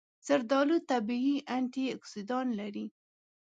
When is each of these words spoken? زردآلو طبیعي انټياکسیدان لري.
زردآلو 0.27 0.77
طبیعي 0.91 1.35
انټياکسیدان 1.57 2.47
لري. 2.59 2.85